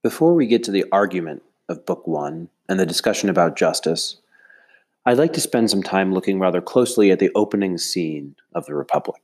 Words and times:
Before 0.00 0.34
we 0.34 0.46
get 0.46 0.62
to 0.64 0.70
the 0.70 0.84
argument 0.92 1.42
of 1.68 1.84
Book 1.84 2.06
One 2.06 2.50
and 2.68 2.78
the 2.78 2.86
discussion 2.86 3.28
about 3.28 3.56
justice, 3.56 4.18
I'd 5.04 5.18
like 5.18 5.32
to 5.32 5.40
spend 5.40 5.70
some 5.70 5.82
time 5.82 6.14
looking 6.14 6.38
rather 6.38 6.60
closely 6.60 7.10
at 7.10 7.18
the 7.18 7.32
opening 7.34 7.78
scene 7.78 8.36
of 8.54 8.66
The 8.66 8.76
Republic. 8.76 9.20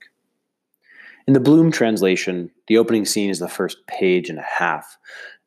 In 1.28 1.34
the 1.34 1.38
Bloom 1.38 1.70
translation, 1.70 2.50
the 2.66 2.76
opening 2.76 3.04
scene 3.04 3.30
is 3.30 3.38
the 3.38 3.48
first 3.48 3.86
page 3.86 4.28
and 4.28 4.40
a 4.40 4.42
half. 4.42 4.98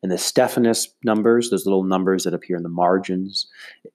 In 0.02 0.08
the 0.08 0.18
Stephanus 0.18 0.88
numbers, 1.04 1.50
those 1.50 1.66
little 1.66 1.84
numbers 1.84 2.24
that 2.24 2.34
appear 2.34 2.56
in 2.56 2.64
the 2.64 2.70
margins, 2.70 3.48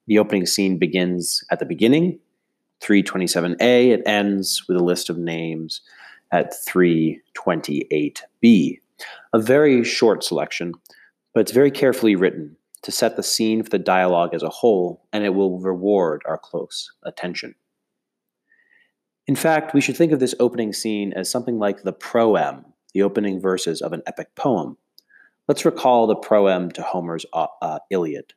the 0.07 0.19
opening 0.19 0.45
scene 0.45 0.79
begins 0.79 1.43
at 1.51 1.61
the 1.61 1.64
beginning, 1.64 2.19
327a. 2.83 3.89
It 3.89 4.03
ends 4.05 4.64
with 4.69 4.77
a 4.77 4.85
list 4.85 5.09
of 5.09 5.17
names 5.17 5.80
at 6.30 6.53
328b. 6.69 8.80
A 9.33 9.39
very 9.39 9.83
short 9.83 10.23
selection, 10.23 10.75
but 11.32 11.41
it's 11.41 11.52
very 11.52 11.70
carefully 11.70 12.16
written 12.16 12.56
to 12.82 12.92
set 12.92 13.16
the 13.16 13.22
scene 13.22 13.62
for 13.62 13.70
the 13.70 13.78
dialogue 13.78 14.34
as 14.34 14.42
a 14.42 14.48
whole, 14.48 15.06
and 15.12 15.24
it 15.24 15.34
will 15.34 15.60
reward 15.60 16.22
our 16.27 16.38
close 16.38 16.91
attention. 17.05 17.55
In 19.27 19.36
fact, 19.36 19.72
we 19.72 19.80
should 19.80 19.96
think 19.96 20.12
of 20.12 20.18
this 20.18 20.34
opening 20.41 20.72
scene 20.72 21.12
as 21.12 21.30
something 21.30 21.58
like 21.58 21.82
the 21.82 21.92
proem, 21.92 22.64
the 22.92 23.02
opening 23.02 23.41
verses 23.41 23.80
of 23.80 23.92
an 23.92 24.02
epic 24.06 24.34
poem. 24.34 24.77
Let's 25.46 25.64
recall 25.64 26.06
the 26.06 26.16
proem 26.16 26.72
to 26.72 26.82
Homer's 26.82 27.24
uh, 27.33 27.46
uh, 27.60 27.78
Iliad. 27.91 28.34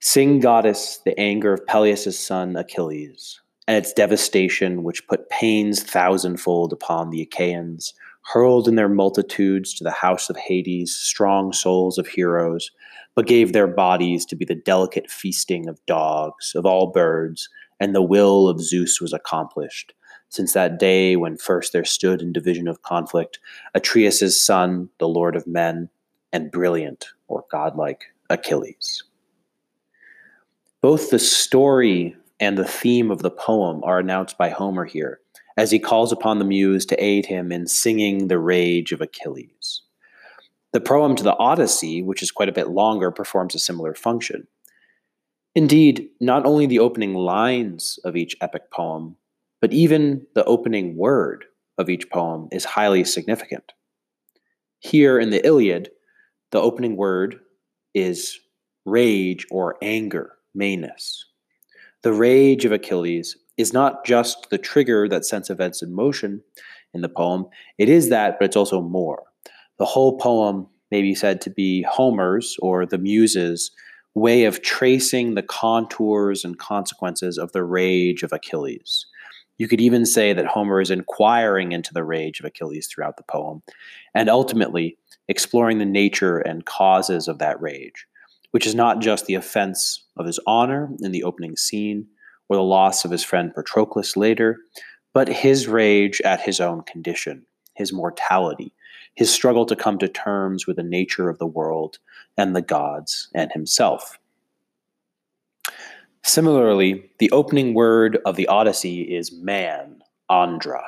Sing, 0.00 0.40
goddess, 0.40 0.98
the 1.04 1.18
anger 1.18 1.52
of 1.52 1.64
Peleus' 1.64 2.18
son 2.18 2.56
Achilles, 2.56 3.40
and 3.68 3.76
its 3.76 3.92
devastation 3.92 4.82
which 4.82 5.06
put 5.06 5.28
pains 5.28 5.80
thousandfold 5.80 6.72
upon 6.72 7.10
the 7.10 7.22
Achaeans, 7.22 7.94
hurled 8.24 8.68
in 8.68 8.76
their 8.76 8.88
multitudes 8.88 9.74
to 9.74 9.84
the 9.84 9.90
house 9.90 10.30
of 10.30 10.36
Hades 10.36 10.94
strong 10.94 11.52
souls 11.52 11.98
of 11.98 12.06
heroes, 12.06 12.70
but 13.14 13.26
gave 13.26 13.52
their 13.52 13.66
bodies 13.66 14.24
to 14.26 14.36
be 14.36 14.44
the 14.44 14.54
delicate 14.54 15.10
feasting 15.10 15.68
of 15.68 15.84
dogs, 15.86 16.52
of 16.54 16.64
all 16.64 16.86
birds, 16.88 17.48
and 17.80 17.94
the 17.94 18.02
will 18.02 18.48
of 18.48 18.60
Zeus 18.60 19.00
was 19.00 19.12
accomplished. 19.12 19.92
Since 20.28 20.54
that 20.54 20.78
day 20.78 21.16
when 21.16 21.36
first 21.36 21.72
there 21.72 21.84
stood 21.84 22.22
in 22.22 22.32
division 22.32 22.68
of 22.68 22.82
conflict 22.82 23.38
Atreus' 23.74 24.40
son, 24.40 24.88
the 24.98 25.08
lord 25.08 25.36
of 25.36 25.46
men, 25.46 25.90
and 26.32 26.50
brilliant 26.50 27.08
or 27.28 27.44
godlike 27.50 28.04
Achilles. 28.30 29.02
Both 30.80 31.10
the 31.10 31.18
story 31.18 32.16
and 32.40 32.56
the 32.56 32.64
theme 32.64 33.10
of 33.10 33.22
the 33.22 33.30
poem 33.30 33.84
are 33.84 33.98
announced 33.98 34.38
by 34.38 34.48
Homer 34.48 34.84
here, 34.84 35.20
as 35.56 35.70
he 35.70 35.78
calls 35.78 36.12
upon 36.12 36.38
the 36.38 36.44
muse 36.44 36.86
to 36.86 37.02
aid 37.02 37.26
him 37.26 37.52
in 37.52 37.66
singing 37.66 38.28
the 38.28 38.38
rage 38.38 38.92
of 38.92 39.00
Achilles. 39.00 39.82
The 40.72 40.80
proem 40.80 41.16
to 41.16 41.22
the 41.22 41.36
Odyssey, 41.36 42.02
which 42.02 42.22
is 42.22 42.30
quite 42.30 42.48
a 42.48 42.52
bit 42.52 42.68
longer, 42.68 43.10
performs 43.10 43.54
a 43.54 43.58
similar 43.58 43.94
function. 43.94 44.46
Indeed, 45.54 46.08
not 46.20 46.46
only 46.46 46.66
the 46.66 46.78
opening 46.78 47.14
lines 47.14 47.98
of 48.04 48.16
each 48.16 48.36
epic 48.40 48.70
poem, 48.70 49.16
but 49.60 49.72
even 49.72 50.26
the 50.34 50.44
opening 50.44 50.96
word 50.96 51.44
of 51.76 51.90
each 51.90 52.08
poem 52.10 52.48
is 52.50 52.64
highly 52.64 53.04
significant. 53.04 53.72
Here 54.78 55.18
in 55.18 55.30
the 55.30 55.44
Iliad, 55.46 55.90
the 56.50 56.60
opening 56.60 56.96
word 56.96 57.40
is 57.94 58.38
rage 58.84 59.46
or 59.50 59.76
anger, 59.82 60.32
mēnis. 60.56 61.18
The 62.02 62.12
rage 62.12 62.64
of 62.64 62.72
Achilles 62.72 63.36
is 63.56 63.72
not 63.72 64.04
just 64.04 64.48
the 64.50 64.58
trigger 64.58 65.08
that 65.08 65.24
sets 65.24 65.50
events 65.50 65.82
in 65.82 65.94
motion 65.94 66.42
in 66.94 67.00
the 67.00 67.08
poem, 67.08 67.46
it 67.78 67.88
is 67.88 68.08
that, 68.08 68.38
but 68.38 68.46
it's 68.46 68.56
also 68.56 68.80
more. 68.80 69.22
The 69.78 69.84
whole 69.84 70.18
poem 70.18 70.66
may 70.90 71.02
be 71.02 71.14
said 71.14 71.40
to 71.42 71.50
be 71.50 71.82
Homer's 71.82 72.56
or 72.60 72.86
the 72.86 72.98
Muse's 72.98 73.70
way 74.14 74.44
of 74.44 74.62
tracing 74.62 75.34
the 75.34 75.42
contours 75.42 76.44
and 76.44 76.58
consequences 76.58 77.38
of 77.38 77.52
the 77.52 77.64
rage 77.64 78.22
of 78.22 78.32
Achilles. 78.32 79.06
You 79.58 79.68
could 79.68 79.80
even 79.80 80.04
say 80.04 80.32
that 80.32 80.46
Homer 80.46 80.80
is 80.80 80.90
inquiring 80.90 81.72
into 81.72 81.94
the 81.94 82.04
rage 82.04 82.40
of 82.40 82.46
Achilles 82.46 82.86
throughout 82.88 83.16
the 83.16 83.22
poem, 83.22 83.62
and 84.14 84.28
ultimately 84.28 84.98
exploring 85.28 85.78
the 85.78 85.86
nature 85.86 86.38
and 86.38 86.66
causes 86.66 87.28
of 87.28 87.38
that 87.38 87.60
rage, 87.60 88.06
which 88.50 88.66
is 88.66 88.74
not 88.74 89.00
just 89.00 89.26
the 89.26 89.34
offense 89.34 90.04
of 90.16 90.26
his 90.26 90.40
honor 90.46 90.90
in 91.00 91.12
the 91.12 91.24
opening 91.24 91.56
scene 91.56 92.06
or 92.48 92.56
the 92.56 92.62
loss 92.62 93.04
of 93.04 93.10
his 93.10 93.24
friend 93.24 93.54
Patroclus 93.54 94.16
later, 94.16 94.58
but 95.12 95.28
his 95.28 95.68
rage 95.68 96.20
at 96.22 96.40
his 96.40 96.60
own 96.60 96.82
condition, 96.82 97.44
his 97.74 97.92
mortality, 97.92 98.72
his 99.14 99.32
struggle 99.32 99.66
to 99.66 99.76
come 99.76 99.98
to 99.98 100.08
terms 100.08 100.66
with 100.66 100.76
the 100.76 100.82
nature 100.82 101.28
of 101.28 101.38
the 101.38 101.46
world 101.46 101.98
and 102.36 102.56
the 102.56 102.62
gods 102.62 103.28
and 103.34 103.52
himself. 103.52 104.18
Similarly, 106.24 107.10
the 107.18 107.30
opening 107.30 107.74
word 107.74 108.18
of 108.24 108.36
the 108.36 108.46
Odyssey 108.46 109.02
is 109.02 109.32
man, 109.32 110.02
Andra. 110.30 110.84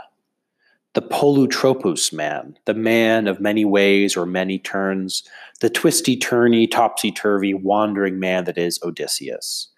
The 0.94 1.02
polytropos 1.02 2.12
man, 2.12 2.56
the 2.66 2.74
man 2.74 3.26
of 3.26 3.40
many 3.40 3.64
ways 3.64 4.16
or 4.16 4.26
many 4.26 4.60
turns, 4.60 5.24
the 5.60 5.68
twisty 5.68 6.16
turny, 6.16 6.70
topsy 6.70 7.10
turvy, 7.10 7.52
wandering 7.52 8.20
man 8.20 8.44
that 8.44 8.56
is 8.56 8.78
Odysseus. 8.84 9.68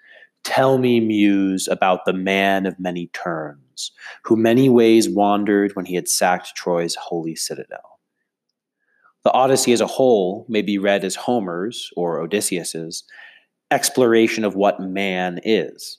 Tell 0.47 0.79
me, 0.79 1.01
muse, 1.01 1.67
about 1.67 2.05
the 2.05 2.13
man 2.13 2.67
of 2.67 2.79
many 2.79 3.09
turns, 3.09 3.91
who 4.23 4.37
many 4.37 4.69
ways 4.69 5.09
wandered 5.09 5.75
when 5.75 5.87
he 5.87 5.97
had 5.97 6.07
sacked 6.07 6.55
Troy's 6.55 6.95
holy 6.95 7.35
citadel. 7.35 7.99
The 9.25 9.33
Odyssey 9.33 9.73
as 9.73 9.81
a 9.81 9.89
whole 9.89 10.47
may 10.49 10.63
be 10.63 10.79
read 10.79 11.05
as 11.05 11.17
Homer's, 11.17 11.91
or 11.97 12.21
Odysseus's, 12.21 13.03
exploration 13.73 14.45
of 14.45 14.55
what 14.55 14.79
man 14.79 15.41
is, 15.43 15.99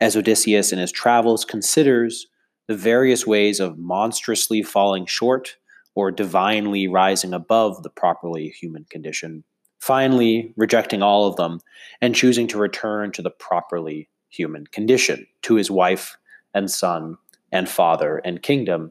as 0.00 0.16
Odysseus 0.16 0.72
in 0.72 0.80
his 0.80 0.90
travels 0.90 1.44
considers 1.44 2.26
the 2.66 2.76
various 2.76 3.28
ways 3.28 3.60
of 3.60 3.78
monstrously 3.78 4.60
falling 4.64 5.06
short 5.06 5.56
or 5.94 6.10
divinely 6.10 6.88
rising 6.88 7.32
above 7.32 7.84
the 7.84 7.90
properly 7.90 8.48
human 8.48 8.86
condition, 8.90 9.44
finally 9.84 10.50
rejecting 10.56 11.02
all 11.02 11.26
of 11.26 11.36
them 11.36 11.60
and 12.00 12.14
choosing 12.14 12.46
to 12.46 12.56
return 12.56 13.12
to 13.12 13.20
the 13.20 13.30
properly 13.30 14.08
human 14.30 14.66
condition, 14.68 15.26
to 15.42 15.56
his 15.56 15.70
wife 15.70 16.16
and 16.54 16.70
son 16.70 17.18
and 17.52 17.68
father 17.68 18.16
and 18.24 18.42
kingdom 18.42 18.90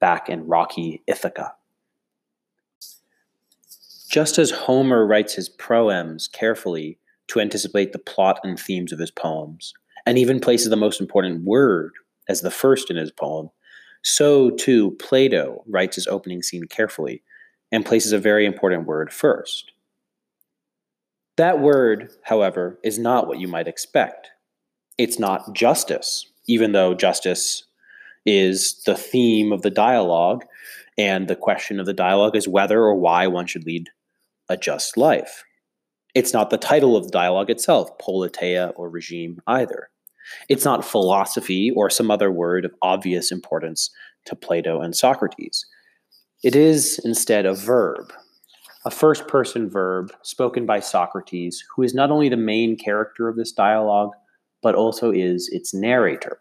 back 0.00 0.28
in 0.28 0.46
rocky 0.46 1.02
Ithaca. 1.06 1.54
Just 4.10 4.36
as 4.38 4.50
Homer 4.50 5.06
writes 5.06 5.32
his 5.32 5.48
proems 5.48 6.28
carefully 6.28 6.98
to 7.28 7.40
anticipate 7.40 7.92
the 7.94 7.98
plot 7.98 8.38
and 8.44 8.60
themes 8.60 8.92
of 8.92 8.98
his 8.98 9.10
poems, 9.10 9.72
and 10.04 10.18
even 10.18 10.40
places 10.40 10.68
the 10.68 10.76
most 10.76 11.00
important 11.00 11.44
word 11.44 11.92
as 12.28 12.42
the 12.42 12.50
first 12.50 12.90
in 12.90 12.96
his 12.98 13.10
poem, 13.10 13.48
so 14.02 14.50
too 14.50 14.90
Plato 15.00 15.64
writes 15.66 15.96
his 15.96 16.06
opening 16.06 16.42
scene 16.42 16.66
carefully 16.66 17.22
and 17.72 17.86
places 17.86 18.12
a 18.12 18.18
very 18.18 18.44
important 18.44 18.86
word 18.86 19.10
first. 19.10 19.70
That 21.36 21.60
word, 21.60 22.10
however, 22.22 22.78
is 22.84 22.98
not 22.98 23.26
what 23.26 23.40
you 23.40 23.48
might 23.48 23.66
expect. 23.66 24.30
It's 24.98 25.18
not 25.18 25.52
justice, 25.52 26.30
even 26.46 26.72
though 26.72 26.94
justice 26.94 27.64
is 28.24 28.82
the 28.84 28.94
theme 28.94 29.52
of 29.52 29.62
the 29.62 29.70
dialogue, 29.70 30.44
and 30.96 31.26
the 31.26 31.36
question 31.36 31.80
of 31.80 31.86
the 31.86 31.92
dialogue 31.92 32.36
is 32.36 32.46
whether 32.46 32.80
or 32.80 32.94
why 32.94 33.26
one 33.26 33.46
should 33.46 33.66
lead 33.66 33.90
a 34.48 34.56
just 34.56 34.96
life. 34.96 35.42
It's 36.14 36.32
not 36.32 36.50
the 36.50 36.56
title 36.56 36.96
of 36.96 37.04
the 37.04 37.10
dialogue 37.10 37.50
itself, 37.50 37.98
politeia 37.98 38.72
or 38.76 38.88
regime, 38.88 39.40
either. 39.48 39.88
It's 40.48 40.64
not 40.64 40.84
philosophy 40.84 41.72
or 41.74 41.90
some 41.90 42.10
other 42.10 42.30
word 42.30 42.64
of 42.64 42.74
obvious 42.80 43.32
importance 43.32 43.90
to 44.26 44.36
Plato 44.36 44.80
and 44.80 44.94
Socrates. 44.94 45.66
It 46.44 46.54
is 46.54 47.00
instead 47.04 47.44
a 47.44 47.54
verb, 47.54 48.12
a 48.84 48.90
first 48.90 49.26
person 49.28 49.70
verb 49.70 50.12
spoken 50.22 50.66
by 50.66 50.80
Socrates, 50.80 51.64
who 51.74 51.82
is 51.82 51.94
not 51.94 52.10
only 52.10 52.28
the 52.28 52.36
main 52.36 52.76
character 52.76 53.28
of 53.28 53.36
this 53.36 53.50
dialogue, 53.50 54.10
but 54.62 54.74
also 54.74 55.10
is 55.10 55.48
its 55.52 55.72
narrator. 55.72 56.40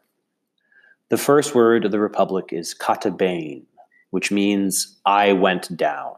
The 1.10 1.18
first 1.18 1.56
word 1.56 1.86
of 1.86 1.92
the 1.92 2.00
Republic 2.00 2.50
is 2.51 2.75
katebēn, 2.75 3.63
which 4.10 4.31
means 4.31 5.00
I 5.06 5.34
went 5.34 5.75
down. 5.78 6.16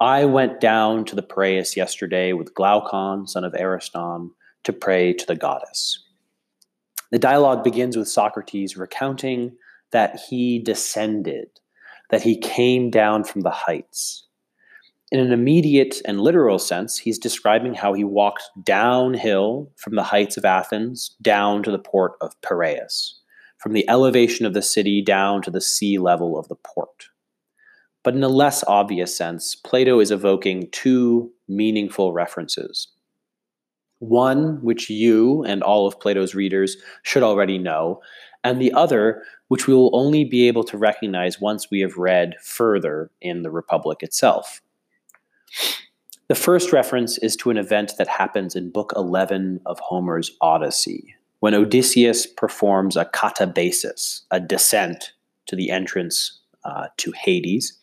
I 0.00 0.24
went 0.24 0.60
down 0.60 1.04
to 1.06 1.16
the 1.16 1.22
Piraeus 1.22 1.76
yesterday 1.76 2.32
with 2.32 2.54
Glaucon, 2.54 3.26
son 3.26 3.44
of 3.44 3.54
Ariston, 3.54 4.30
to 4.64 4.72
pray 4.72 5.12
to 5.12 5.26
the 5.26 5.36
goddess. 5.36 6.04
The 7.10 7.18
dialogue 7.18 7.64
begins 7.64 7.96
with 7.96 8.08
Socrates 8.08 8.76
recounting 8.76 9.56
that 9.90 10.20
he 10.28 10.60
descended, 10.60 11.48
that 12.10 12.22
he 12.22 12.38
came 12.38 12.90
down 12.90 13.24
from 13.24 13.40
the 13.40 13.50
heights. 13.50 14.28
In 15.12 15.18
an 15.18 15.32
immediate 15.32 16.00
and 16.04 16.20
literal 16.20 16.58
sense, 16.60 16.96
he's 16.96 17.18
describing 17.18 17.74
how 17.74 17.94
he 17.94 18.04
walked 18.04 18.44
downhill 18.62 19.70
from 19.76 19.96
the 19.96 20.04
heights 20.04 20.36
of 20.36 20.44
Athens 20.44 21.16
down 21.20 21.64
to 21.64 21.72
the 21.72 21.80
port 21.80 22.12
of 22.20 22.40
Piraeus, 22.42 23.20
from 23.58 23.72
the 23.72 23.88
elevation 23.88 24.46
of 24.46 24.54
the 24.54 24.62
city 24.62 25.02
down 25.02 25.42
to 25.42 25.50
the 25.50 25.60
sea 25.60 25.98
level 25.98 26.38
of 26.38 26.46
the 26.46 26.54
port. 26.54 27.06
but 28.02 28.14
in 28.14 28.22
a 28.22 28.28
less 28.28 28.64
obvious 28.66 29.14
sense, 29.16 29.54
Plato 29.54 30.00
is 30.00 30.10
evoking 30.10 30.68
two 30.72 31.30
meaningful 31.48 32.12
references. 32.12 32.88
One, 33.98 34.62
which 34.62 34.88
you 34.88 35.44
and 35.44 35.62
all 35.62 35.86
of 35.86 36.00
Plato's 36.00 36.34
readers 36.34 36.76
should 37.02 37.22
already 37.22 37.58
know, 37.58 38.00
and 38.42 38.60
the 38.60 38.72
other, 38.72 39.22
which 39.48 39.66
we 39.66 39.74
will 39.74 39.94
only 39.94 40.24
be 40.24 40.48
able 40.48 40.64
to 40.64 40.78
recognize 40.78 41.40
once 41.40 41.70
we 41.70 41.80
have 41.80 41.98
read 41.98 42.34
further 42.42 43.10
in 43.20 43.42
the 43.42 43.50
Republic 43.50 44.02
itself. 44.02 44.62
The 46.28 46.34
first 46.34 46.72
reference 46.72 47.18
is 47.18 47.34
to 47.36 47.50
an 47.50 47.56
event 47.56 47.94
that 47.98 48.06
happens 48.06 48.54
in 48.54 48.70
Book 48.70 48.92
11 48.94 49.60
of 49.66 49.80
Homer's 49.80 50.30
Odyssey, 50.40 51.16
when 51.40 51.54
Odysseus 51.54 52.26
performs 52.26 52.96
a 52.96 53.04
katabasis, 53.06 54.20
a 54.30 54.38
descent 54.38 55.12
to 55.46 55.56
the 55.56 55.70
entrance 55.70 56.38
uh, 56.64 56.86
to 56.98 57.12
Hades, 57.12 57.78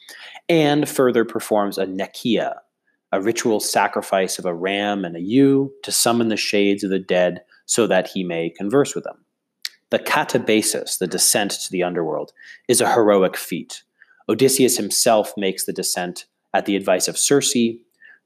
and 0.48 0.88
further 0.88 1.26
performs 1.26 1.78
a 1.78 1.86
nekyia, 1.86 2.54
a 3.12 3.20
ritual 3.20 3.60
sacrifice 3.60 4.40
of 4.40 4.46
a 4.46 4.56
ram 4.56 5.04
and 5.04 5.18
a 5.18 5.22
ewe 5.22 5.74
to 5.84 5.92
summon 5.92 6.30
the 6.30 6.38
shades 6.38 6.84
of 6.84 6.90
the 6.90 7.00
dead 7.00 7.42
so 7.66 7.88
that 7.88 8.08
he 8.08 8.24
may 8.24 8.50
converse 8.50 8.96
with 8.96 9.04
them. 9.04 9.26
The 9.90 10.00
katabasis, 10.00 11.00
the 11.00 11.08
descent 11.08 11.52
to 11.52 11.72
the 11.72 11.84
underworld, 11.84 12.32
is 12.68 12.82
a 12.82 12.94
heroic 12.94 13.36
feat. 13.36 13.84
Odysseus 14.30 14.78
himself 14.78 15.34
makes 15.36 15.66
the 15.66 15.74
descent 15.74 16.26
at 16.54 16.66
the 16.66 16.76
advice 16.76 17.08
of 17.08 17.18
Circe 17.18 17.54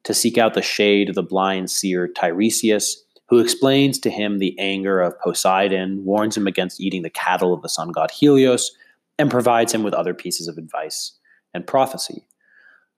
to 0.03 0.13
seek 0.13 0.37
out 0.37 0.53
the 0.53 0.61
shade 0.61 1.09
of 1.09 1.15
the 1.15 1.23
blind 1.23 1.69
seer 1.69 2.07
Tiresias, 2.07 2.95
who 3.29 3.39
explains 3.39 3.99
to 3.99 4.09
him 4.09 4.39
the 4.39 4.57
anger 4.59 4.99
of 4.99 5.19
Poseidon, 5.19 6.03
warns 6.03 6.35
him 6.35 6.47
against 6.47 6.81
eating 6.81 7.01
the 7.01 7.09
cattle 7.09 7.53
of 7.53 7.61
the 7.61 7.69
sun 7.69 7.91
god 7.91 8.11
Helios, 8.11 8.71
and 9.17 9.29
provides 9.29 9.73
him 9.73 9.83
with 9.83 9.93
other 9.93 10.13
pieces 10.13 10.47
of 10.47 10.57
advice 10.57 11.13
and 11.53 11.67
prophecy. 11.67 12.25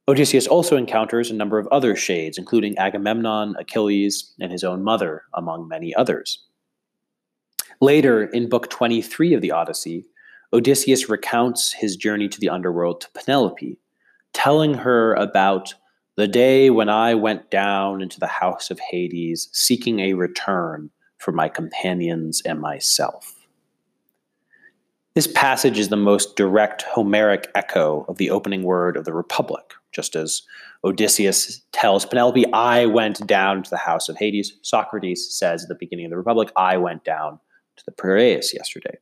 Odysseus 0.07 0.47
also 0.47 0.75
encounters 0.75 1.31
a 1.31 1.35
number 1.35 1.57
of 1.57 1.67
other 1.67 1.95
shades, 1.95 2.37
including 2.37 2.77
Agamemnon, 2.77 3.55
Achilles, 3.57 4.33
and 4.39 4.51
his 4.51 4.63
own 4.63 4.83
mother, 4.83 5.23
among 5.33 5.67
many 5.67 5.95
others. 5.95 6.43
Later, 7.79 8.25
in 8.25 8.49
Book 8.49 8.69
23 8.69 9.33
of 9.33 9.41
the 9.41 9.51
Odyssey, 9.51 10.05
Odysseus 10.51 11.09
recounts 11.09 11.73
his 11.73 11.95
journey 11.95 12.27
to 12.27 12.39
the 12.39 12.49
underworld 12.49 13.01
to 13.01 13.09
Penelope, 13.11 13.77
telling 14.33 14.73
her 14.73 15.13
about 15.13 15.73
the 16.15 16.27
day 16.27 16.69
when 16.69 16.89
I 16.89 17.15
went 17.15 17.49
down 17.49 18.01
into 18.01 18.19
the 18.19 18.27
house 18.27 18.69
of 18.69 18.79
Hades, 18.79 19.49
seeking 19.51 19.99
a 19.99 20.13
return 20.13 20.89
for 21.17 21.31
my 21.31 21.49
companions 21.49 22.41
and 22.45 22.59
myself. 22.59 23.39
This 25.15 25.27
passage 25.27 25.77
is 25.77 25.89
the 25.89 25.95
most 25.95 26.35
direct 26.35 26.81
Homeric 26.83 27.49
echo 27.55 28.05
of 28.09 28.17
the 28.17 28.31
opening 28.31 28.63
word 28.63 28.97
of 28.97 29.05
the 29.05 29.13
Republic, 29.13 29.73
just 29.91 30.15
as 30.15 30.41
Odysseus 30.83 31.61
tells 31.71 32.05
Penelope, 32.05 32.51
I 32.51 32.87
went 32.87 33.25
down 33.25 33.63
to 33.63 33.69
the 33.69 33.77
house 33.77 34.09
of 34.09 34.17
Hades. 34.17 34.57
Socrates 34.63 35.33
says 35.33 35.63
at 35.63 35.69
the 35.69 35.75
beginning 35.75 36.05
of 36.05 36.11
the 36.11 36.17
Republic, 36.17 36.51
I 36.55 36.77
went 36.77 37.03
down 37.03 37.39
to 37.77 37.83
the 37.85 37.91
Piraeus 37.91 38.53
yesterday. 38.53 38.97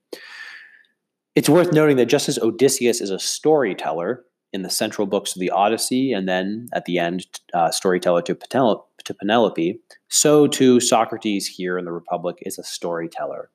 It's 1.36 1.50
worth 1.50 1.72
noting 1.72 1.98
that 1.98 2.08
just 2.08 2.28
as 2.28 2.38
Odysseus 2.40 3.02
is 3.02 3.10
a 3.10 3.18
storyteller, 3.18 4.26
in 4.54 4.64
the 4.64 4.70
central 4.70 5.08
books 5.08 5.36
of 5.36 5.40
the 5.40 5.50
Odyssey, 5.50 6.12
and 6.12 6.28
then 6.28 6.68
at 6.74 6.86
the 6.86 7.00
end, 7.00 7.26
uh, 7.54 7.72
storyteller 7.72 8.22
to, 8.24 8.36
Penel- 8.36 8.84
to 9.06 9.14
Penelope, 9.14 9.80
so 10.10 10.48
too 10.48 10.80
Socrates 10.80 11.48
here 11.48 11.78
in 11.78 11.86
the 11.86 11.92
Republic 11.92 12.38
is 12.42 12.60
a 12.60 12.64
storyteller, 12.64 13.50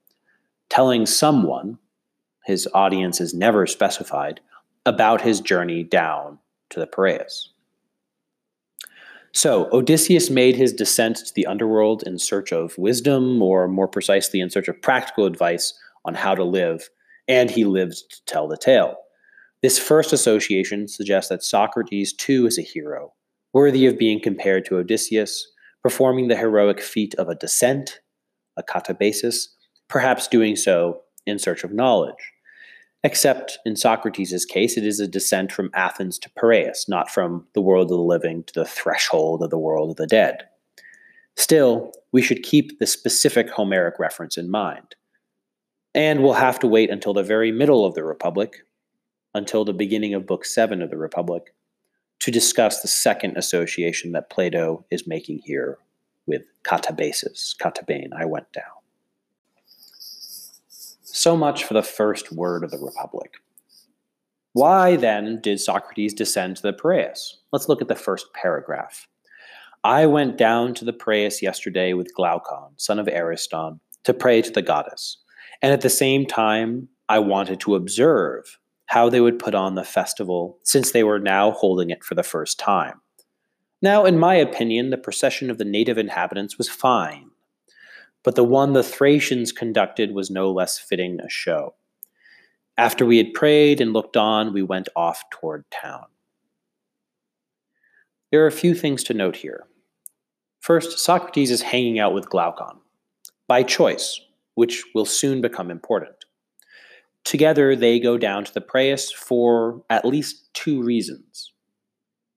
telling 0.69 1.07
someone, 1.07 1.79
his 2.45 2.69
audience 2.75 3.21
is 3.21 3.35
never 3.35 3.67
specified, 3.67 4.41
about 4.87 5.21
his 5.21 5.41
journey 5.41 5.83
down 5.83 6.39
to 6.71 6.81
the 6.81 6.87
Piraeus. 6.87 7.53
So, 9.33 9.69
Odysseus 9.71 10.31
made 10.31 10.57
his 10.57 10.73
descent 10.73 11.17
to 11.17 11.35
the 11.35 11.45
underworld 11.45 12.05
in 12.05 12.19
search 12.19 12.53
of 12.53 12.79
wisdom, 12.79 13.43
or 13.43 13.69
more 13.69 13.89
precisely, 13.89 14.41
in 14.41 14.49
search 14.49 14.69
of 14.69 14.81
practical 14.81 15.27
advice 15.27 15.79
on 16.07 16.15
how 16.15 16.35
to 16.35 16.45
live, 16.45 16.89
and 17.29 17.51
he 17.51 17.67
lived 17.67 17.97
to 18.11 18.25
tell 18.25 18.49
the 18.49 18.57
tale. 18.57 18.97
This 19.67 19.81
first 19.81 20.13
association 20.13 20.87
suggests 20.87 21.29
that 21.29 21.43
Socrates 21.43 22.13
too 22.13 22.47
is 22.47 22.57
a 22.57 22.63
hero, 22.63 23.13
worthy 23.53 23.87
of 23.87 23.99
being 23.99 24.21
compared 24.21 24.65
to 24.67 24.77
Odysseus, 24.77 25.45
performing 25.83 26.29
the 26.29 26.37
heroic 26.37 26.81
feat 26.81 27.17
of 27.17 27.29
a 27.29 27.35
descent, 27.35 27.99
a 28.57 28.63
katabasis, 28.63 29.49
perhaps 29.89 30.29
doing 30.29 30.55
so 30.55 31.01
in 31.27 31.41
search 31.41 31.65
of 31.65 31.73
knowledge. 31.73 32.33
Except 33.03 33.59
in 33.67 33.75
Socrates' 33.75 34.45
case, 34.45 34.77
it 34.77 34.87
is 34.87 35.01
a 35.01 35.09
descent 35.09 35.51
from 35.51 35.73
Athens 35.75 36.21
to 36.21 36.31
Piraeus, 36.39 36.89
not 36.89 37.11
from 37.11 37.45
the 37.55 37.61
world 37.61 37.91
of 37.91 37.97
the 37.97 38.05
living 38.05 38.45
to 38.45 38.55
the 38.55 38.65
threshold 38.65 39.43
of 39.43 39.51
the 39.51 39.59
world 39.59 39.91
of 39.91 39.97
the 39.97 40.07
dead. 40.07 40.45
Still, 41.35 41.91
we 42.13 42.23
should 42.23 42.45
keep 42.45 42.79
the 42.79 42.87
specific 42.87 43.51
Homeric 43.51 43.99
reference 43.99 44.39
in 44.39 44.49
mind. 44.49 44.95
And 45.93 46.23
we'll 46.23 46.35
have 46.35 46.61
to 46.61 46.69
wait 46.69 46.89
until 46.89 47.15
the 47.15 47.25
very 47.25 47.51
middle 47.51 47.85
of 47.85 47.95
the 47.95 48.05
Republic 48.05 48.61
until 49.37 49.65
the 49.65 49.73
beginning 49.73 50.15
of 50.15 50.27
Book 50.27 50.45
7 50.45 50.81
of 50.81 50.91
the 50.91 50.97
Republic 50.97 51.55
to 52.21 52.31
discuss 52.31 52.81
the 52.81 52.89
second 52.89 53.37
association 53.37 54.13
that 54.13 54.31
Plato 54.31 54.85
is 54.91 55.07
making 55.07 55.41
here 55.45 55.79
with 56.27 56.43
katabasis, 56.65 57.55
katebēn, 57.57 58.09
I 58.17 58.25
went 58.25 58.51
down. 58.53 58.65
So 61.03 61.37
much 61.37 61.65
for 61.65 61.75
the 61.75 61.83
first 61.83 62.33
word 62.33 62.65
of 62.65 62.71
the 62.71 62.79
Republic. 62.79 63.35
Why 64.55 64.97
then 64.97 65.41
did 65.43 65.61
Socrates 65.61 66.15
descend 66.15 66.57
to 66.57 66.63
the 66.63 66.73
Piraeus? 66.73 67.37
Let's 67.53 67.69
look 67.69 67.83
at 67.83 67.89
the 67.89 67.95
first 67.95 68.33
paragraph. 68.33 69.07
I 69.85 70.07
went 70.07 70.39
down 70.39 70.73
to 70.75 70.85
the 70.85 70.95
Piraeus 70.95 71.43
yesterday 71.43 71.93
with 71.93 72.15
Glaucon, 72.15 72.71
son 72.77 72.99
of 72.99 73.07
Ariston, 73.07 73.81
to 74.05 74.15
pray 74.15 74.41
to 74.41 74.51
the 74.51 74.63
goddess. 74.63 75.19
And 75.61 75.73
at 75.73 75.83
the 75.83 75.91
same 75.91 76.27
time, 76.27 76.89
I 77.09 77.19
wanted 77.19 77.61
to 77.61 77.75
observe 77.75 78.59
how 78.87 79.09
they 79.09 79.21
would 79.21 79.39
put 79.39 79.55
on 79.55 79.75
the 79.75 79.85
festival 79.85 80.59
since 80.63 80.93
they 80.93 81.05
were 81.05 81.19
now 81.19 81.51
holding 81.51 81.91
it 81.91 82.05
for 82.05 82.15
the 82.15 82.23
first 82.23 82.59
time. 82.59 83.01
Now, 83.83 84.05
in 84.05 84.19
my 84.19 84.35
opinion, 84.35 84.91
the 84.91 84.97
procession 84.97 85.51
of 85.51 85.59
the 85.59 85.65
native 85.65 85.99
inhabitants 85.99 86.57
was 86.57 86.69
fine, 86.69 87.31
but 88.23 88.35
the 88.35 88.45
one 88.45 88.73
the 88.73 88.83
Thracians 88.83 89.53
conducted 89.53 90.13
was 90.13 90.31
no 90.31 90.51
less 90.51 90.79
fitting 90.79 91.21
a 91.21 91.29
show. 91.29 91.75
After 92.79 93.07
we 93.07 93.19
had 93.19 93.33
prayed 93.35 93.81
and 93.81 93.93
looked 93.93 94.17
on, 94.17 94.53
we 94.53 94.63
went 94.63 94.89
off 94.95 95.25
toward 95.31 95.65
town. 95.71 96.07
There 98.31 98.43
are 98.43 98.49
a 98.49 98.53
few 98.53 98.75
things 98.75 99.03
to 99.05 99.15
note 99.15 99.37
here. 99.37 99.65
First, 100.61 100.99
Socrates 100.99 101.51
is 101.51 101.63
hanging 101.63 101.99
out 101.99 102.13
with 102.13 102.29
Glaucon 102.29 102.81
by 103.47 103.63
choice, 103.63 104.21
which 104.57 104.85
will 104.95 105.07
soon 105.07 105.41
become 105.41 105.71
important. 105.71 106.26
Together, 107.27 107.75
they 107.75 107.99
go 107.99 108.17
down 108.17 108.45
to 108.45 108.55
the 108.55 108.61
Piraeus 108.61 109.11
for 109.11 109.83
at 109.91 110.05
least 110.05 110.49
two 110.55 110.81
reasons 110.81 111.53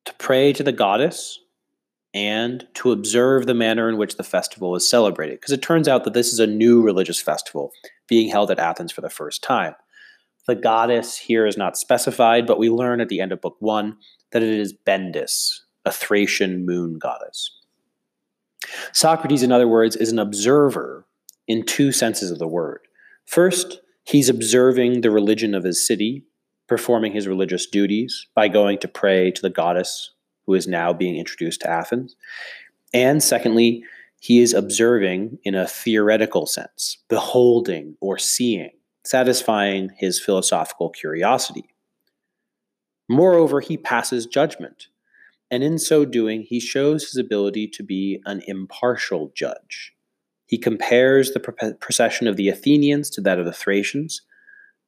to 0.06 0.14
pray 0.16 0.52
to 0.52 0.64
the 0.64 0.72
goddess 0.72 1.40
and 2.12 2.66
to 2.74 2.92
observe 2.92 3.46
the 3.46 3.54
manner 3.54 3.88
in 3.88 3.98
which 3.98 4.18
the 4.18 4.24
festival 4.24 4.76
is 4.76 4.90
celebrated. 4.90 5.40
Because 5.40 5.52
it 5.52 5.62
turns 5.62 5.88
out 5.88 6.06
that 6.06 6.16
this 6.16 6.34
is 6.34 6.40
a 6.40 6.48
new 6.48 6.82
religious 6.82 7.22
festival 7.22 7.72
being 8.08 8.30
held 8.32 8.50
at 8.50 8.58
Athens 8.58 8.92
for 8.92 9.02
the 9.02 9.12
first 9.12 9.44
time. 9.44 9.76
The 10.48 10.56
goddess 10.56 11.18
here 11.18 11.46
is 11.46 11.56
not 11.56 11.78
specified, 11.78 12.48
but 12.48 12.58
we 12.58 12.72
learn 12.72 13.00
at 13.00 13.10
the 13.10 13.22
end 13.22 13.32
of 13.32 13.42
Book 13.42 13.58
One 13.60 13.96
that 14.32 14.42
it 14.42 14.50
is 14.50 14.74
Bendis, 14.74 15.60
a 15.86 15.92
Thracian 15.92 16.66
moon 16.66 16.98
goddess. 16.98 17.52
Socrates, 18.92 19.44
in 19.44 19.52
other 19.52 19.68
words, 19.68 19.96
is 19.96 20.12
an 20.12 20.18
observer 20.18 21.06
in 21.48 21.64
two 21.64 21.92
senses 21.92 22.32
of 22.32 22.40
the 22.40 22.48
word. 22.48 22.80
First, 23.28 23.82
He's 24.10 24.28
observing 24.28 25.02
the 25.02 25.12
religion 25.12 25.54
of 25.54 25.64
his 25.64 25.86
city, 25.86 26.24
performing 26.68 27.12
his 27.12 27.28
religious 27.28 27.68
duties 27.68 28.26
by 28.34 28.48
going 28.48 28.80
to 28.80 28.88
pray 28.88 29.30
to 29.30 29.42
the 29.42 29.52
goddess 29.52 30.16
who 30.48 30.56
is 30.56 30.68
now 30.68 30.94
being 30.94 31.16
introduced 31.16 31.62
to 31.62 31.70
Athens. 31.70 32.16
And 32.92 33.22
secondly, 33.22 33.84
he 34.20 34.40
is 34.40 34.56
observing 34.56 35.38
in 35.44 35.54
a 35.54 35.68
theoretical 35.68 36.48
sense, 36.48 36.98
beholding 37.08 37.98
or 38.02 38.18
seeing, 38.18 38.72
satisfying 39.06 39.92
his 39.96 40.20
philosophical 40.20 40.90
curiosity. 40.90 41.76
Moreover, 43.08 43.60
he 43.60 43.78
passes 43.78 44.26
judgment, 44.26 44.88
and 45.52 45.64
in 45.64 45.78
so 45.78 46.04
doing, 46.04 46.42
he 46.42 46.60
shows 46.60 47.12
his 47.12 47.18
ability 47.18 47.68
to 47.68 47.84
be 47.84 48.24
an 48.26 48.42
impartial 48.48 49.32
judge. 49.36 49.94
He 50.50 50.58
compares 50.58 51.32
the 51.32 51.76
procession 51.80 52.28
of 52.28 52.36
the 52.36 52.50
Athenians 52.50 53.12
to 53.12 53.22
that 53.22 53.38
of 53.38 53.46
the 53.46 53.54
Thracians, 53.54 54.24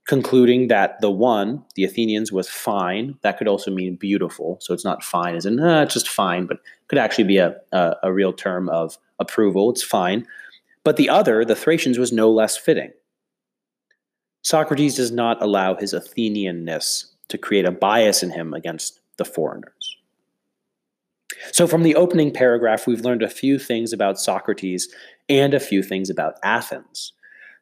concluding 0.07 0.69
that 0.69 0.99
the 1.01 1.11
one, 1.11 1.63
the 1.75 1.83
Athenians, 1.83 2.31
was 2.31 2.49
fine. 2.49 3.15
That 3.21 3.37
could 3.37 3.47
also 3.47 3.69
mean 3.69 3.95
beautiful. 3.95 4.57
So 4.59 4.73
it's 4.73 4.83
not 4.83 5.03
fine 5.03 5.35
as 5.35 5.45
in, 5.45 5.59
uh, 5.59 5.83
it's 5.83 5.93
just 5.93 6.09
fine, 6.09 6.47
but 6.47 6.57
could 6.87 6.97
actually 6.97 7.25
be 7.25 7.37
a, 7.37 7.55
a, 7.71 7.95
a 8.01 8.11
real 8.11 8.33
term 8.33 8.69
of 8.69 8.97
approval. 9.19 9.69
It's 9.69 9.83
fine. 9.83 10.25
But 10.83 10.97
the 10.97 11.09
other, 11.09 11.45
the 11.45 11.55
Thracians, 11.55 11.99
was 11.99 12.11
no 12.11 12.31
less 12.31 12.57
fitting. 12.57 12.91
Socrates 14.41 14.95
does 14.95 15.11
not 15.11 15.39
allow 15.43 15.75
his 15.75 15.93
Athenianness 15.93 17.05
to 17.27 17.37
create 17.37 17.65
a 17.65 17.71
bias 17.71 18.23
in 18.23 18.31
him 18.31 18.55
against 18.55 18.99
the 19.17 19.25
foreigners. 19.25 19.80
So, 21.51 21.67
from 21.67 21.83
the 21.83 21.95
opening 21.95 22.31
paragraph, 22.31 22.87
we've 22.87 23.01
learned 23.01 23.23
a 23.23 23.29
few 23.29 23.57
things 23.57 23.93
about 23.93 24.19
Socrates 24.19 24.87
and 25.27 25.53
a 25.53 25.59
few 25.59 25.81
things 25.81 26.09
about 26.09 26.35
Athens. 26.43 27.13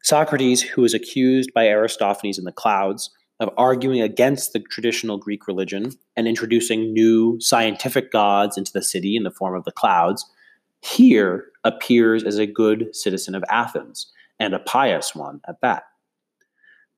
Socrates, 0.04 0.62
who 0.62 0.82
was 0.82 0.94
accused 0.94 1.54
by 1.54 1.68
Aristophanes 1.68 2.38
in 2.38 2.46
the 2.46 2.52
clouds 2.52 3.10
of 3.40 3.50
arguing 3.58 4.02
against 4.02 4.54
the 4.54 4.60
traditional 4.60 5.18
Greek 5.18 5.48
religion 5.48 5.92
and 6.18 6.28
introducing 6.28 6.94
new 6.94 7.40
scientific 7.40 8.12
gods 8.12 8.58
into 8.58 8.72
the 8.72 8.82
city 8.82 9.16
in 9.16 9.24
the 9.24 9.32
form 9.32 9.56
of 9.56 9.64
the 9.64 9.72
clouds, 9.72 10.26
here 10.82 11.52
appears 11.64 12.24
as 12.24 12.38
a 12.38 12.46
good 12.46 12.96
citizen 12.96 13.36
of 13.36 13.44
Athens, 13.50 14.12
and 14.40 14.54
a 14.54 14.60
pious 14.60 15.14
one 15.14 15.42
at 15.48 15.60
that. 15.62 15.84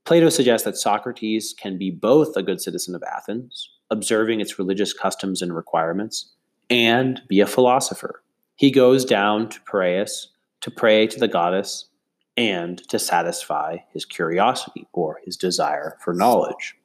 Plato 0.05 0.29
suggests 0.29 0.65
that 0.65 0.77
Socrates 0.77 1.53
can 1.57 1.77
be 1.77 1.91
both 1.91 2.35
a 2.35 2.43
good 2.43 2.61
citizen 2.61 2.95
of 2.95 3.03
Athens, 3.03 3.69
observing 3.89 4.41
its 4.41 4.57
religious 4.57 4.93
customs 4.93 5.41
and 5.41 5.55
requirements, 5.55 6.33
and 6.71 7.21
be 7.27 7.41
a 7.41 7.45
philosopher. 7.45 8.23
He 8.55 8.71
goes 8.71 9.03
down 9.03 9.49
to 9.49 9.61
Piraeus 9.61 10.29
to 10.61 10.71
pray 10.71 11.05
to 11.05 11.19
the 11.19 11.27
goddess 11.27 11.89
and 12.37 12.77
to 12.87 12.97
satisfy 12.97 13.77
his 13.91 14.05
curiosity 14.05 14.87
or 14.93 15.19
his 15.25 15.35
desire 15.35 15.97
for 15.99 16.13
knowledge. 16.13 16.75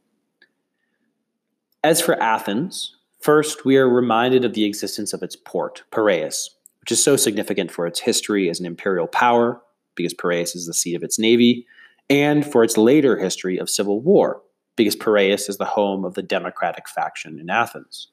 As 1.85 2.00
for 2.00 2.21
Athens, 2.21 2.97
first 3.21 3.64
we 3.64 3.76
are 3.76 3.88
reminded 3.88 4.45
of 4.45 4.55
the 4.55 4.64
existence 4.64 5.12
of 5.12 5.23
its 5.23 5.37
port, 5.37 5.85
Piraeus, 5.93 6.50
which 6.81 6.90
is 6.90 7.02
so 7.02 7.16
significant 7.16 7.71
for 7.71 7.87
its 7.87 8.00
history 8.00 8.50
as 8.50 8.59
an 8.59 8.66
imperial 8.66 9.07
power, 9.07 9.62
because 9.95 10.14
Piraeus 10.14 10.57
is 10.57 10.66
the 10.66 10.75
seat 10.75 10.97
of 10.97 11.05
its 11.05 11.19
navy, 11.19 11.64
and 12.11 12.45
for 12.45 12.64
its 12.64 12.76
later 12.76 13.16
history 13.16 13.57
of 13.57 13.71
civil 13.71 14.00
war, 14.00 14.43
because 14.75 14.97
Piraeus 14.97 15.49
is 15.49 15.59
the 15.59 15.64
home 15.64 16.05
of 16.05 16.14
the 16.14 16.23
democratic 16.23 16.88
faction 16.88 17.38
in 17.38 17.50
Athens. 17.50 18.09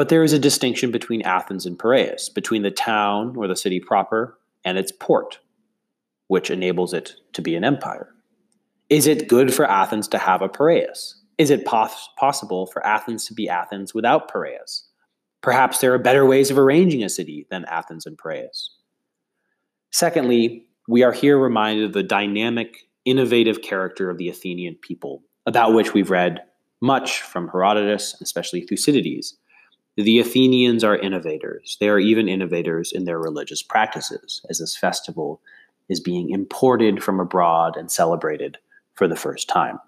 But 0.00 0.08
there 0.08 0.24
is 0.24 0.32
a 0.32 0.38
distinction 0.38 0.90
between 0.90 1.20
Athens 1.26 1.66
and 1.66 1.78
Piraeus, 1.78 2.30
between 2.30 2.62
the 2.62 2.70
town 2.70 3.36
or 3.36 3.46
the 3.46 3.54
city 3.54 3.80
proper 3.80 4.38
and 4.64 4.78
its 4.78 4.90
port, 4.90 5.40
which 6.28 6.50
enables 6.50 6.94
it 6.94 7.16
to 7.34 7.42
be 7.42 7.54
an 7.54 7.64
empire. 7.64 8.08
Is 8.88 9.06
it 9.06 9.28
good 9.28 9.52
for 9.52 9.70
Athens 9.70 10.08
to 10.08 10.16
have 10.16 10.40
a 10.40 10.48
Piraeus? 10.48 11.16
Is 11.36 11.50
it 11.50 11.66
pos- 11.66 12.08
possible 12.18 12.64
for 12.64 12.82
Athens 12.86 13.26
to 13.26 13.34
be 13.34 13.46
Athens 13.46 13.92
without 13.92 14.32
Piraeus? 14.32 14.88
Perhaps 15.42 15.80
there 15.80 15.92
are 15.92 15.98
better 15.98 16.24
ways 16.24 16.50
of 16.50 16.56
arranging 16.56 17.04
a 17.04 17.10
city 17.10 17.46
than 17.50 17.66
Athens 17.66 18.06
and 18.06 18.16
Piraeus. 18.16 18.70
Secondly, 19.90 20.64
we 20.88 21.02
are 21.02 21.12
here 21.12 21.38
reminded 21.38 21.84
of 21.84 21.92
the 21.92 22.02
dynamic, 22.02 22.88
innovative 23.04 23.60
character 23.60 24.08
of 24.08 24.16
the 24.16 24.30
Athenian 24.30 24.76
people, 24.76 25.22
about 25.44 25.74
which 25.74 25.92
we've 25.92 26.08
read 26.08 26.40
much 26.80 27.20
from 27.20 27.48
Herodotus, 27.48 28.16
especially 28.22 28.62
Thucydides. 28.62 29.36
The 30.02 30.18
Athenians 30.18 30.82
are 30.82 30.96
innovators. 30.96 31.76
They 31.78 31.88
are 31.90 31.98
even 31.98 32.26
innovators 32.26 32.90
in 32.90 33.04
their 33.04 33.18
religious 33.18 33.62
practices, 33.62 34.40
as 34.48 34.58
this 34.58 34.74
festival 34.74 35.42
is 35.90 36.00
being 36.00 36.30
imported 36.30 37.02
from 37.02 37.20
abroad 37.20 37.76
and 37.76 37.90
celebrated 37.90 38.56
for 38.94 39.06
the 39.06 39.16
first 39.16 39.46
time. 39.48 39.78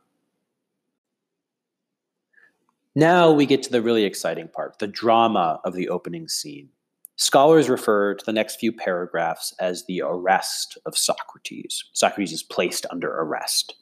Now 2.94 3.32
we 3.32 3.46
get 3.46 3.62
to 3.62 3.70
the 3.70 3.80
really 3.80 4.04
exciting 4.04 4.48
part 4.48 4.78
the 4.80 4.86
drama 4.86 5.60
of 5.64 5.72
the 5.72 5.88
opening 5.88 6.28
scene. 6.28 6.68
Scholars 7.16 7.70
refer 7.70 8.14
to 8.14 8.24
the 8.26 8.34
next 8.34 8.56
few 8.56 8.70
paragraphs 8.70 9.54
as 9.60 9.86
the 9.86 10.02
arrest 10.02 10.76
of 10.84 10.98
Socrates. 10.98 11.84
Socrates 11.94 12.32
is 12.32 12.42
placed 12.42 12.84
under 12.90 13.10
arrest. 13.10 13.76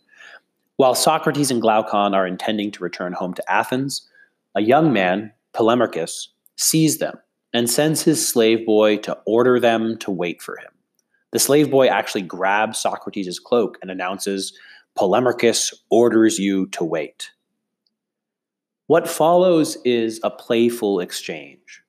While 0.77 0.95
Socrates 0.95 1.51
and 1.51 1.61
Glaucon 1.61 2.15
are 2.15 2.27
intending 2.27 2.71
to 2.73 2.85
return 2.85 3.15
home 3.15 3.35
to 3.35 3.53
Athens, 3.53 4.09
a 4.55 4.63
young 4.63 4.93
man, 4.93 5.33
Polemarchus, 5.55 6.29
sees 6.57 6.99
them 6.99 7.17
and 7.53 7.69
sends 7.69 8.03
his 8.03 8.27
slave 8.27 8.65
boy 8.65 8.97
to 8.99 9.19
order 9.27 9.59
them 9.59 9.97
to 9.99 10.11
wait 10.11 10.41
for 10.41 10.57
him. 10.57 10.71
The 11.33 11.39
slave 11.39 11.71
boy 11.71 11.89
actually 11.89 12.23
grabs 12.23 12.79
Socrates' 12.79 13.39
cloak 13.39 13.79
and 13.83 13.91
announces, 13.91 14.53
Polemarchus 14.99 15.73
orders 15.91 16.39
you 16.39 16.67
to 16.69 16.85
wait. 16.85 17.31
What 18.89 19.09
follows 19.09 19.79
is 19.85 20.21
a 20.25 20.31
playful 20.31 21.01
exchange, 21.01 21.83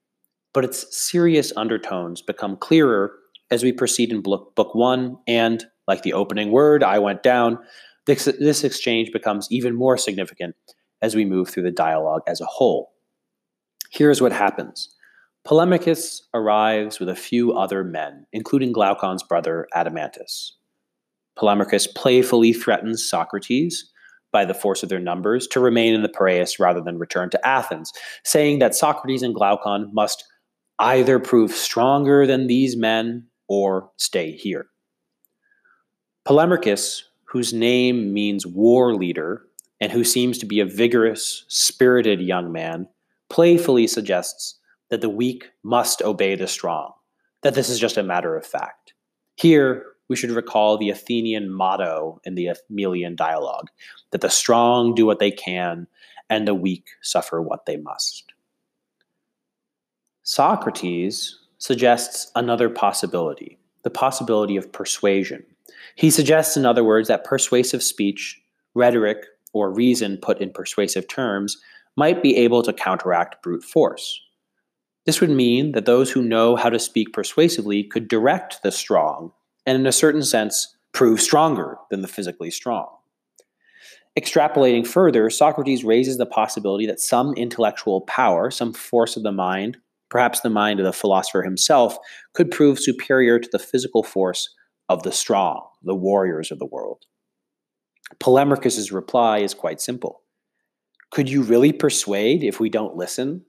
but 0.53 0.63
its 0.63 0.95
serious 0.95 1.51
undertones 1.57 2.21
become 2.21 2.57
clearer 2.57 3.13
as 3.49 3.63
we 3.63 3.71
proceed 3.71 4.11
in 4.11 4.21
book, 4.21 4.55
book 4.55 4.75
one, 4.75 5.17
and, 5.27 5.65
like 5.87 6.03
the 6.03 6.13
opening 6.13 6.51
word, 6.51 6.83
I 6.83 6.99
went 6.99 7.23
down, 7.23 7.57
this, 8.05 8.25
this 8.25 8.63
exchange 8.63 9.11
becomes 9.11 9.47
even 9.51 9.75
more 9.75 9.97
significant 9.97 10.55
as 11.01 11.15
we 11.15 11.25
move 11.25 11.49
through 11.49 11.63
the 11.63 11.71
dialogue 11.71 12.21
as 12.27 12.39
a 12.39 12.45
whole. 12.45 12.93
Here's 13.91 14.21
what 14.21 14.31
happens. 14.31 14.95
Polemarchus 15.45 16.21
arrives 16.33 16.99
with 16.99 17.09
a 17.09 17.15
few 17.15 17.51
other 17.51 17.83
men, 17.83 18.25
including 18.31 18.71
Glaucon's 18.71 19.21
brother 19.21 19.67
Adeimantus. 19.75 20.51
Polemarchus 21.37 21.93
playfully 21.93 22.53
threatens 22.53 23.07
Socrates 23.07 23.91
by 24.31 24.45
the 24.45 24.53
force 24.53 24.81
of 24.81 24.87
their 24.87 24.99
numbers 24.99 25.45
to 25.47 25.59
remain 25.59 25.93
in 25.93 26.03
the 26.03 26.09
Piraeus 26.09 26.57
rather 26.57 26.79
than 26.79 26.99
return 26.99 27.29
to 27.31 27.47
Athens, 27.47 27.91
saying 28.23 28.59
that 28.59 28.75
Socrates 28.75 29.23
and 29.23 29.35
Glaucon 29.35 29.89
must 29.93 30.23
either 30.79 31.19
prove 31.19 31.51
stronger 31.51 32.25
than 32.25 32.47
these 32.47 32.77
men 32.77 33.27
or 33.49 33.91
stay 33.97 34.31
here. 34.31 34.67
Polemarchus, 36.25 37.03
whose 37.25 37.51
name 37.51 38.13
means 38.13 38.47
war 38.47 38.95
leader 38.95 39.43
and 39.81 39.91
who 39.91 40.05
seems 40.05 40.37
to 40.37 40.45
be 40.45 40.61
a 40.61 40.65
vigorous, 40.65 41.43
spirited 41.49 42.21
young 42.21 42.53
man, 42.53 42.87
playfully 43.31 43.87
suggests 43.87 44.59
that 44.89 44.99
the 44.99 45.09
weak 45.09 45.51
must 45.63 46.01
obey 46.01 46.35
the 46.35 46.47
strong, 46.47 46.91
that 47.43 47.55
this 47.55 47.69
is 47.69 47.79
just 47.79 47.95
a 47.95 48.03
matter 48.03 48.35
of 48.35 48.45
fact. 48.45 48.93
Here, 49.37 49.85
we 50.09 50.17
should 50.17 50.31
recall 50.31 50.77
the 50.77 50.89
Athenian 50.89 51.49
motto 51.49 52.19
in 52.25 52.35
the 52.35 52.49
Melian 52.69 53.15
dialogue 53.15 53.69
that 54.11 54.19
the 54.19 54.29
strong 54.29 54.93
do 54.93 55.05
what 55.05 55.19
they 55.19 55.31
can 55.31 55.87
and 56.29 56.45
the 56.45 56.53
weak 56.53 56.89
suffer 57.01 57.41
what 57.41 57.65
they 57.65 57.77
must. 57.77 58.33
Socrates 60.23 61.39
suggests 61.57 62.29
another 62.35 62.69
possibility, 62.69 63.57
the 63.83 63.89
possibility 63.89 64.57
of 64.57 64.73
persuasion. 64.73 65.41
He 65.95 66.11
suggests, 66.11 66.57
in 66.57 66.65
other 66.65 66.83
words, 66.83 67.07
that 67.07 67.23
persuasive 67.23 67.81
speech, 67.81 68.41
rhetoric, 68.73 69.25
or 69.53 69.73
reason 69.73 70.17
put 70.17 70.41
in 70.41 70.51
persuasive 70.51 71.07
terms 71.07 71.57
might 71.97 72.23
be 72.23 72.37
able 72.37 72.63
to 72.63 72.73
counteract 72.73 73.41
brute 73.43 73.63
force. 73.63 74.19
This 75.05 75.19
would 75.19 75.31
mean 75.31 75.71
that 75.71 75.85
those 75.85 76.11
who 76.11 76.21
know 76.21 76.55
how 76.55 76.69
to 76.69 76.79
speak 76.79 77.13
persuasively 77.13 77.83
could 77.83 78.07
direct 78.07 78.61
the 78.63 78.71
strong 78.71 79.31
and 79.65 79.77
in 79.77 79.85
a 79.85 79.91
certain 79.91 80.23
sense, 80.23 80.75
prove 80.93 81.21
stronger 81.21 81.77
than 81.89 82.01
the 82.01 82.07
physically 82.07 82.51
strong. 82.51 82.87
Extrapolating 84.19 84.85
further, 84.85 85.29
Socrates 85.29 85.85
raises 85.85 86.17
the 86.17 86.25
possibility 86.25 86.85
that 86.85 86.99
some 86.99 87.33
intellectual 87.35 88.01
power, 88.01 88.51
some 88.51 88.73
force 88.73 89.15
of 89.15 89.23
the 89.23 89.31
mind, 89.31 89.77
perhaps 90.09 90.41
the 90.41 90.49
mind 90.49 90.79
of 90.79 90.85
the 90.85 90.91
philosopher 90.91 91.43
himself, 91.43 91.97
could 92.33 92.51
prove 92.51 92.77
superior 92.77 93.39
to 93.39 93.49
the 93.51 93.59
physical 93.59 94.03
force 94.03 94.53
of 94.89 95.03
the 95.03 95.11
strong, 95.13 95.65
the 95.83 95.95
warriors 95.95 96.51
of 96.51 96.59
the 96.59 96.65
world. 96.65 97.05
Polemarchus's 98.19 98.91
reply 98.91 99.37
is 99.37 99.53
quite 99.53 99.79
simple. 99.79 100.23
Could 101.11 101.29
you 101.29 101.43
really 101.43 101.73
persuade 101.73 102.43
if 102.43 102.59
we 102.59 102.69
don't 102.69 102.95
listen? 102.95 103.45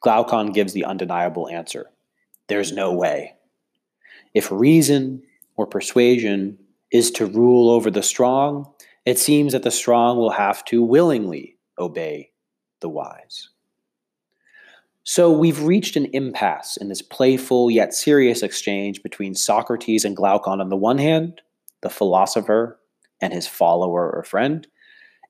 Glaucon 0.00 0.52
gives 0.52 0.72
the 0.72 0.84
undeniable 0.84 1.48
answer. 1.48 1.86
There's 2.48 2.72
no 2.72 2.92
way. 2.92 3.34
If 4.34 4.50
reason 4.50 5.22
or 5.56 5.66
persuasion 5.66 6.58
is 6.90 7.10
to 7.12 7.26
rule 7.26 7.70
over 7.70 7.90
the 7.90 8.02
strong, 8.02 8.72
it 9.04 9.18
seems 9.18 9.52
that 9.52 9.62
the 9.62 9.70
strong 9.70 10.16
will 10.16 10.30
have 10.30 10.64
to 10.66 10.82
willingly 10.82 11.58
obey 11.78 12.30
the 12.80 12.88
wise. 12.88 13.50
So 15.04 15.30
we've 15.30 15.62
reached 15.62 15.96
an 15.96 16.06
impasse 16.12 16.76
in 16.76 16.88
this 16.88 17.02
playful 17.02 17.70
yet 17.70 17.92
serious 17.92 18.42
exchange 18.42 19.02
between 19.02 19.34
Socrates 19.34 20.04
and 20.04 20.16
Glaucon 20.16 20.60
on 20.60 20.68
the 20.68 20.76
one 20.76 20.98
hand, 20.98 21.42
the 21.80 21.90
philosopher 21.90 22.78
and 23.20 23.32
his 23.32 23.46
follower 23.46 24.10
or 24.10 24.22
friend, 24.22 24.66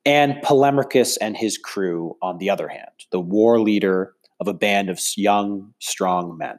and 0.04 0.34
Polemarchus 0.42 1.16
and 1.20 1.36
his 1.36 1.58
crew 1.58 2.16
on 2.22 2.38
the 2.38 2.50
other 2.50 2.68
hand, 2.68 2.90
the 3.10 3.20
war 3.20 3.60
leader 3.60 4.14
of 4.40 4.48
a 4.48 4.54
band 4.54 4.90
of 4.90 5.00
young, 5.16 5.72
strong 5.78 6.36
men. 6.36 6.58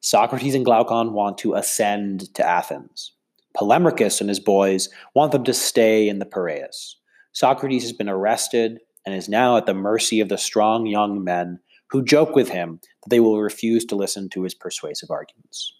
Socrates 0.00 0.54
and 0.54 0.64
Glaucon 0.64 1.12
want 1.12 1.38
to 1.38 1.54
ascend 1.54 2.34
to 2.34 2.46
Athens. 2.46 3.12
Polemarchus 3.56 4.20
and 4.20 4.28
his 4.28 4.40
boys 4.40 4.88
want 5.14 5.32
them 5.32 5.44
to 5.44 5.54
stay 5.54 6.08
in 6.08 6.18
the 6.18 6.26
Piraeus. 6.26 6.96
Socrates 7.32 7.82
has 7.82 7.92
been 7.92 8.08
arrested 8.08 8.80
and 9.04 9.14
is 9.14 9.28
now 9.28 9.56
at 9.56 9.66
the 9.66 9.74
mercy 9.74 10.20
of 10.20 10.28
the 10.28 10.38
strong 10.38 10.86
young 10.86 11.22
men 11.22 11.58
who 11.90 12.04
joke 12.04 12.34
with 12.34 12.48
him 12.48 12.80
that 12.82 13.10
they 13.10 13.20
will 13.20 13.40
refuse 13.40 13.84
to 13.84 13.96
listen 13.96 14.28
to 14.30 14.42
his 14.42 14.54
persuasive 14.54 15.10
arguments. 15.10 15.74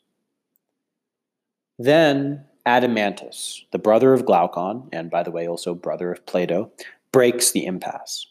Then 1.78 2.44
Adeimantus, 2.66 3.62
the 3.72 3.78
brother 3.78 4.12
of 4.12 4.26
Glaucon, 4.26 4.88
and 4.92 5.10
by 5.10 5.22
the 5.22 5.30
way, 5.30 5.46
also 5.48 5.74
brother 5.74 6.12
of 6.12 6.26
Plato, 6.26 6.70
breaks 7.12 7.50
the 7.50 7.66
impasse. 7.66 8.26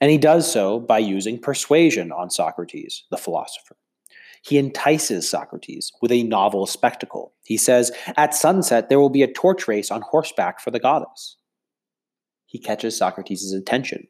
And 0.00 0.10
he 0.10 0.18
does 0.18 0.50
so 0.50 0.80
by 0.80 0.98
using 0.98 1.38
persuasion 1.38 2.10
on 2.10 2.30
Socrates, 2.30 3.04
the 3.10 3.18
philosopher. 3.18 3.76
He 4.42 4.56
entices 4.56 5.28
Socrates 5.28 5.92
with 6.00 6.10
a 6.10 6.22
novel 6.22 6.66
spectacle. 6.66 7.34
He 7.44 7.58
says, 7.58 7.92
At 8.16 8.34
sunset, 8.34 8.88
there 8.88 8.98
will 8.98 9.10
be 9.10 9.22
a 9.22 9.32
torch 9.32 9.68
race 9.68 9.90
on 9.90 10.00
horseback 10.00 10.60
for 10.60 10.70
the 10.70 10.80
goddess. 10.80 11.36
He 12.46 12.58
catches 12.58 12.96
Socrates' 12.96 13.52
attention. 13.52 14.08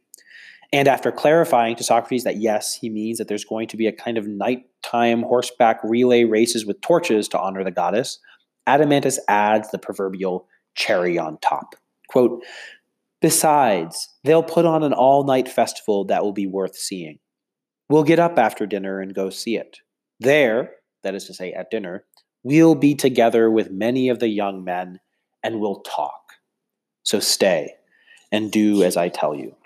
And 0.72 0.86
after 0.86 1.10
clarifying 1.10 1.74
to 1.76 1.84
Socrates 1.84 2.22
that 2.22 2.36
yes, 2.36 2.76
he 2.76 2.88
means 2.88 3.18
that 3.18 3.26
there's 3.26 3.44
going 3.44 3.66
to 3.68 3.76
be 3.76 3.88
a 3.88 3.92
kind 3.92 4.16
of 4.16 4.28
nighttime 4.28 5.22
horseback 5.22 5.80
relay 5.82 6.22
races 6.22 6.64
with 6.64 6.80
torches 6.80 7.26
to 7.28 7.40
honor 7.40 7.64
the 7.64 7.72
goddess, 7.72 8.20
Adeimantus 8.70 9.18
adds 9.28 9.70
the 9.70 9.78
proverbial 9.78 10.46
cherry 10.74 11.18
on 11.18 11.38
top. 11.38 11.74
Quote, 12.08 12.44
Besides, 13.20 14.08
they'll 14.24 14.42
put 14.42 14.64
on 14.64 14.82
an 14.82 14.92
all 14.92 15.24
night 15.24 15.48
festival 15.48 16.04
that 16.06 16.22
will 16.22 16.32
be 16.32 16.46
worth 16.46 16.76
seeing. 16.76 17.18
We'll 17.88 18.04
get 18.04 18.18
up 18.18 18.38
after 18.38 18.66
dinner 18.66 19.00
and 19.00 19.14
go 19.14 19.30
see 19.30 19.56
it. 19.56 19.78
There, 20.20 20.70
that 21.02 21.14
is 21.14 21.26
to 21.26 21.34
say, 21.34 21.52
at 21.52 21.70
dinner, 21.70 22.04
we'll 22.42 22.74
be 22.74 22.94
together 22.94 23.50
with 23.50 23.70
many 23.70 24.08
of 24.08 24.20
the 24.20 24.28
young 24.28 24.64
men 24.64 25.00
and 25.42 25.60
we'll 25.60 25.80
talk. 25.80 26.34
So 27.02 27.20
stay 27.20 27.74
and 28.30 28.52
do 28.52 28.82
as 28.82 28.96
I 28.96 29.08
tell 29.08 29.34
you. 29.34 29.56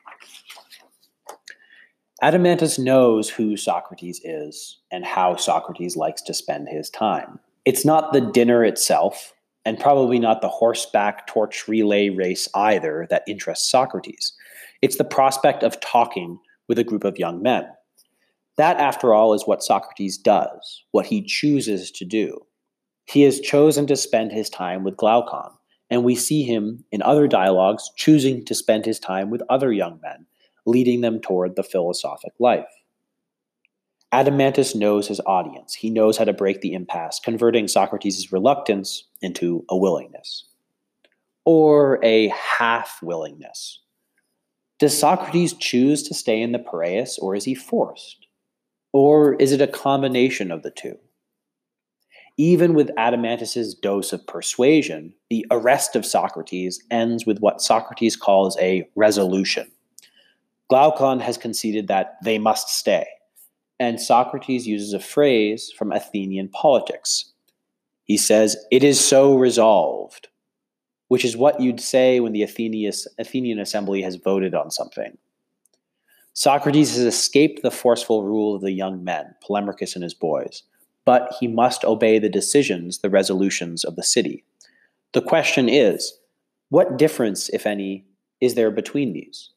Adeimantus 2.22 2.78
knows 2.78 3.28
who 3.28 3.56
Socrates 3.56 4.20
is 4.24 4.78
and 4.90 5.04
how 5.04 5.36
Socrates 5.36 5.96
likes 5.96 6.22
to 6.22 6.32
spend 6.32 6.68
his 6.68 6.88
time. 6.88 7.38
It's 7.64 7.84
not 7.84 8.12
the 8.12 8.20
dinner 8.20 8.64
itself, 8.64 9.32
and 9.64 9.80
probably 9.80 10.18
not 10.18 10.42
the 10.42 10.48
horseback 10.48 11.26
torch 11.26 11.66
relay 11.66 12.10
race 12.10 12.48
either 12.54 13.06
that 13.08 13.24
interests 13.26 13.70
Socrates. 13.70 14.34
It's 14.82 14.98
the 14.98 15.04
prospect 15.04 15.62
of 15.62 15.80
talking 15.80 16.38
with 16.68 16.78
a 16.78 16.84
group 16.84 17.04
of 17.04 17.18
young 17.18 17.42
men. 17.42 17.66
That, 18.56 18.76
after 18.76 19.14
all, 19.14 19.32
is 19.32 19.46
what 19.46 19.62
Socrates 19.62 20.18
does, 20.18 20.84
what 20.90 21.06
he 21.06 21.22
chooses 21.22 21.90
to 21.92 22.04
do. 22.04 22.38
He 23.06 23.22
has 23.22 23.40
chosen 23.40 23.86
to 23.86 23.96
spend 23.96 24.32
his 24.32 24.50
time 24.50 24.84
with 24.84 24.96
Glaucon, 24.96 25.50
and 25.90 26.04
we 26.04 26.14
see 26.14 26.42
him 26.42 26.84
in 26.92 27.02
other 27.02 27.26
dialogues 27.26 27.90
choosing 27.96 28.44
to 28.44 28.54
spend 28.54 28.84
his 28.84 29.00
time 29.00 29.30
with 29.30 29.42
other 29.48 29.72
young 29.72 29.98
men, 30.02 30.26
leading 30.66 31.00
them 31.00 31.20
toward 31.20 31.56
the 31.56 31.62
philosophic 31.62 32.32
life. 32.38 32.68
Adeimantus 34.14 34.76
knows 34.76 35.08
his 35.08 35.20
audience. 35.26 35.74
He 35.74 35.90
knows 35.90 36.16
how 36.16 36.24
to 36.24 36.32
break 36.32 36.60
the 36.60 36.72
impasse, 36.72 37.18
converting 37.18 37.66
Socrates' 37.66 38.30
reluctance 38.30 39.08
into 39.20 39.64
a 39.68 39.76
willingness. 39.76 40.44
Or 41.44 41.98
a 42.04 42.28
half 42.28 43.00
willingness. 43.02 43.80
Does 44.78 44.96
Socrates 44.96 45.52
choose 45.54 46.04
to 46.04 46.14
stay 46.14 46.40
in 46.40 46.52
the 46.52 46.60
Piraeus, 46.60 47.18
or 47.18 47.34
is 47.34 47.44
he 47.44 47.56
forced? 47.56 48.28
Or 48.92 49.34
is 49.34 49.50
it 49.50 49.60
a 49.60 49.66
combination 49.66 50.52
of 50.52 50.62
the 50.62 50.70
two? 50.70 50.96
Even 52.36 52.74
with 52.74 52.94
Adeimantus's 52.96 53.74
dose 53.74 54.12
of 54.12 54.24
persuasion, 54.28 55.12
the 55.28 55.44
arrest 55.50 55.96
of 55.96 56.06
Socrates 56.06 56.80
ends 56.88 57.26
with 57.26 57.40
what 57.40 57.60
Socrates 57.60 58.14
calls 58.14 58.56
a 58.60 58.88
resolution. 58.94 59.72
Glaucon 60.70 61.18
has 61.18 61.36
conceded 61.36 61.88
that 61.88 62.14
they 62.22 62.38
must 62.38 62.68
stay 62.68 63.06
and 63.78 64.00
Socrates 64.00 64.66
uses 64.66 64.92
a 64.92 65.00
phrase 65.00 65.72
from 65.76 65.92
Athenian 65.92 66.48
politics. 66.48 67.32
He 68.04 68.16
says, 68.16 68.56
It 68.70 68.84
is 68.84 69.00
so 69.00 69.36
resolved, 69.36 70.28
which 71.08 71.24
is 71.24 71.36
what 71.36 71.60
you'd 71.60 71.80
say 71.80 72.20
when 72.20 72.32
the 72.32 72.42
Athenian 72.42 73.58
assembly 73.58 74.02
has 74.02 74.16
voted 74.16 74.54
on 74.54 74.70
something. 74.70 75.18
Socrates 76.32 76.96
has 76.96 77.04
escaped 77.04 77.62
the 77.62 77.70
forceful 77.70 78.24
rule 78.24 78.56
of 78.56 78.60
the 78.60 78.72
young 78.72 79.04
men, 79.04 79.34
Polemarchus 79.42 79.94
and 79.94 80.02
his 80.02 80.14
boys, 80.14 80.64
but 81.04 81.32
he 81.38 81.46
must 81.46 81.84
obey 81.84 82.18
the 82.18 82.28
decisions, 82.28 82.98
the 82.98 83.10
resolutions 83.10 83.84
of 83.84 83.94
the 83.94 84.02
city. 84.02 84.44
The 85.12 85.22
question 85.22 85.68
is, 85.68 86.18
what 86.70 86.98
difference, 86.98 87.48
if 87.50 87.66
any, 87.66 88.04
is 88.40 88.56
there 88.56 88.72
between 88.72 89.12
these? 89.12 89.50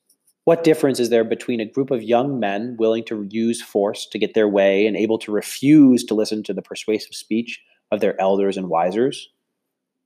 What 0.47 0.63
difference 0.63 1.01
is 1.01 1.09
there 1.09 1.25
between 1.25 1.59
a 1.59 1.65
group 1.65 1.91
of 1.91 2.01
young 2.01 2.39
men 2.39 2.77
willing 2.79 3.03
to 3.07 3.27
use 3.29 3.61
force 3.61 4.05
to 4.05 4.17
get 4.17 4.33
their 4.33 4.47
way 4.47 4.87
and 4.87 4.95
able 4.95 5.17
to 5.17 5.29
refuse 5.33 6.05
to 6.05 6.13
listen 6.13 6.41
to 6.43 6.53
the 6.53 6.61
persuasive 6.61 7.13
speech 7.13 7.61
of 7.91 7.99
their 7.99 8.17
elders 8.17 8.55
and 8.55 8.67
wisers 8.67 9.23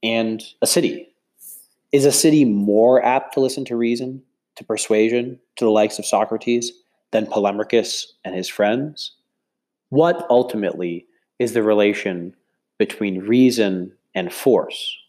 and 0.02 0.42
a 0.60 0.66
city? 0.66 1.08
Is 1.92 2.06
a 2.06 2.12
city 2.12 2.44
more 2.44 3.06
apt 3.06 3.36
to 3.36 3.40
listen 3.40 3.66
to 3.66 3.76
reason, 3.76 4.24
to 4.56 4.64
persuasion, 4.64 5.40
to 5.58 5.66
the 5.66 5.70
likes 5.70 6.00
of 6.00 6.08
Socrates 6.08 6.72
than 7.12 7.28
Polemarchus 7.28 8.08
and 8.26 8.34
his 8.34 8.50
friends? 8.50 9.12
What 9.90 10.26
ultimately 10.28 11.06
is 11.38 11.54
the 11.54 11.62
relation 11.62 12.36
between 12.80 13.28
reason 13.28 13.94
and 14.16 14.34
force? 14.34 15.01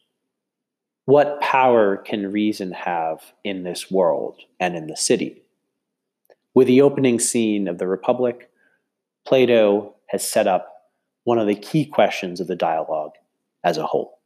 What 1.04 1.40
power 1.40 1.96
can 1.96 2.30
reason 2.30 2.72
have 2.72 3.32
in 3.42 3.64
this 3.64 3.90
world 3.90 4.40
and 4.60 4.76
in 4.76 4.86
the 4.86 4.96
city? 4.96 5.42
With 6.54 6.68
the 6.68 6.82
opening 6.82 7.18
scene 7.18 7.66
of 7.66 7.78
the 7.78 7.88
Republic, 7.88 8.50
Plato 9.26 9.96
has 10.06 10.28
set 10.28 10.46
up 10.46 10.90
one 11.24 11.38
of 11.38 11.48
the 11.48 11.56
key 11.56 11.86
questions 11.86 12.40
of 12.40 12.46
the 12.46 12.54
dialogue 12.54 13.12
as 13.64 13.78
a 13.78 13.86
whole. 13.86 14.20